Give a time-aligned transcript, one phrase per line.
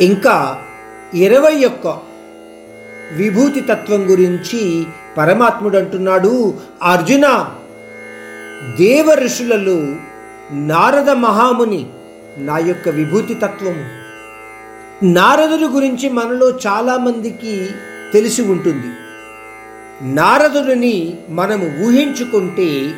[0.00, 0.64] ఇంకా
[1.14, 1.98] ఇరవై ఒక్క
[3.12, 4.86] విభూతి తత్వం గురించి
[5.18, 7.54] పరమాత్ముడు అంటున్నాడు అర్జున
[8.78, 9.96] దేవ ఋషులలో
[10.52, 11.86] నారద మహాముని
[12.38, 13.84] నా యొక్క విభూతి తత్వము.
[15.04, 17.68] నారదుడి గురించి మనలో చాలామందికి
[18.12, 18.86] తెలిసి ఉంటుంది.
[20.14, 22.94] నారదుడిని మనము ఊహించుకుంటే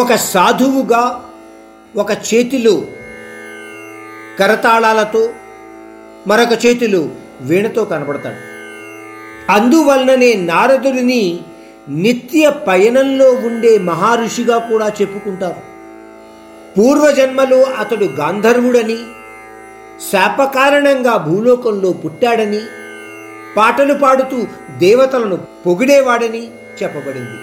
[0.00, 1.24] ఒక సాధువుగా
[1.96, 2.82] ఒక చేతిలో
[4.38, 5.28] కరతాళాలతో
[6.26, 7.08] మరొక చేతిలో
[7.40, 8.42] వీణతో కనబడతాడు
[9.52, 11.40] అందువలననే నారదుడిని
[11.88, 15.60] నిత్య పయనంలో ఉండే మహర్షిగా కూడా చెప్పుకుంటారు.
[16.78, 18.98] పూర్వజన్మలో అతడు గాంధర్వుడని
[20.12, 22.60] శాపకారణంగా భూలోకంలో పుట్టాడని
[23.56, 24.38] పాటలు పాడుతూ
[24.78, 26.42] దేవతలను పొగిడేవాడని
[26.82, 27.38] చెప్పబడింది.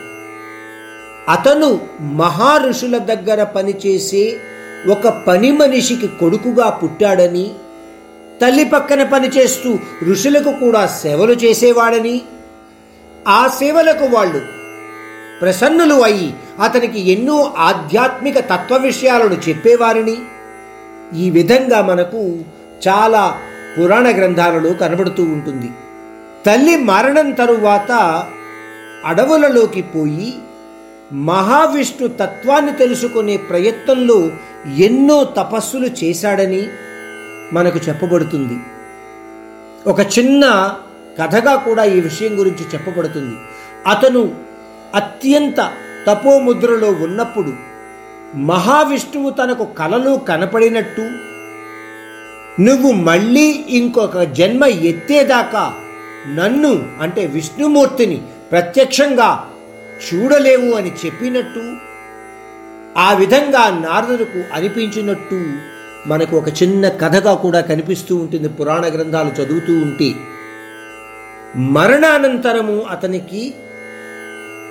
[1.29, 4.39] అతను మహారుషుల దగ్గర పనిచేసే
[4.91, 7.51] ఒక పని మనిషికి కొడుకుగా పుట్టాడని
[8.43, 9.79] తల్లి పక్కన పనిచేస్తూ
[10.09, 12.21] ఋషులకు కూడా సేవలు చేసేవాడని
[13.27, 14.41] ఆ సేవలకు వాళ్ళు
[15.41, 20.15] ప్రసన్నులు అయి అతనికి ఎన్నో ఆధ్యాత్మిక తత్వ విషయాలను చెప్పేవారిని.
[21.19, 22.39] ఈ విధంగా మనకు
[22.87, 23.41] చాలా
[23.79, 25.69] పురాణ గ్రంథాలలో కనబడుతూ ఉంటుంది.
[26.45, 27.91] తల్లి మరణం తరువాత
[29.05, 30.33] అడవులలోకి పోయి
[31.11, 34.31] మహావిష్ణు తత్వాన్ని తెలుసుకునే ప్రయత్నంలో
[34.77, 36.67] ఎన్నో తపస్సులు చేశాడని
[37.53, 38.57] మనకు చెప్పబడుతుంది.
[39.89, 40.75] ఒక చిన్న
[41.19, 43.35] కథగా కూడా ఈ విషయం గురించి చెప్పబడుతుంది.
[43.87, 44.35] అతను
[44.95, 45.71] అత్యంత
[46.07, 47.53] తపోముద్రలో ఉన్నప్పుడు
[48.37, 51.01] మహావిష్ణువు తనకు కలలో కనపడినట్టు
[52.61, 55.73] నువ్వు మళ్ళీ ఇంకొక జన్మ ఎత్తేదాకా
[56.27, 59.45] నన్ను అంటే విష్ణుమూర్తిని ప్రత్యక్షంగా
[60.03, 61.77] చూడలేవు అని చెప్పినట్టు
[62.99, 65.39] ఆ విధంగా నారదులకు అనిపించినట్టు
[66.07, 68.47] మనకు ఒక చిన్న కథగా కూడా కనిపిస్తూ ఉంటుంది.
[68.47, 70.13] పురాణ గ్రంథాలు చదువుతూ ఉంటే
[71.55, 73.53] మరణానంతరము అతనికి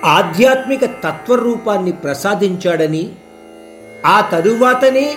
[0.05, 3.11] ఆధ్యాత్మిక తత్వరూపాన్ని ప్రసాదించాడని
[4.05, 5.15] ఆ తరువాతనే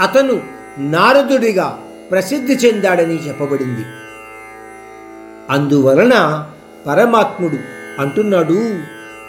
[0.00, 0.40] అతను
[0.78, 1.78] నారదుడిగా
[2.10, 3.84] ప్రసిద్ధి చెందాడని చెప్పబడింది.
[5.50, 6.46] అందువలన
[6.86, 7.58] పరమాత్ముడు
[8.00, 8.78] అంటున్నాడు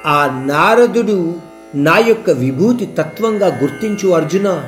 [0.08, 1.35] ఆ నారదుడు
[1.75, 4.63] నా యొక్క విభూతి తత్వంగా గుర్తించు అర్జున